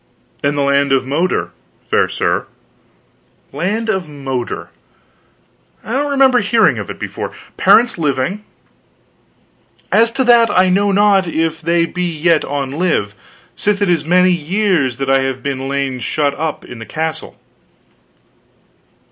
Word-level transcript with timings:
"In 0.43 0.55
the 0.55 0.63
land 0.63 0.91
of 0.91 1.05
Moder, 1.05 1.51
fair 1.87 2.07
sir." 2.07 2.47
"Land 3.53 3.87
of 3.87 4.09
Moder. 4.09 4.71
I 5.83 5.93
don't 5.93 6.09
remember 6.09 6.39
hearing 6.39 6.79
of 6.79 6.89
it 6.89 6.97
before. 6.97 7.33
Parents 7.55 7.99
living?" 7.99 8.43
"As 9.91 10.11
to 10.13 10.23
that, 10.23 10.49
I 10.57 10.69
know 10.69 10.91
not 10.91 11.27
if 11.27 11.61
they 11.61 11.85
be 11.85 12.01
yet 12.17 12.43
on 12.43 12.71
live, 12.71 13.13
sith 13.55 13.79
it 13.79 13.91
is 13.91 14.03
many 14.03 14.31
years 14.31 14.97
that 14.97 15.07
I 15.11 15.21
have 15.21 15.45
lain 15.45 15.99
shut 15.99 16.33
up 16.33 16.65
in 16.65 16.79
the 16.79 16.87
castle." 16.87 17.37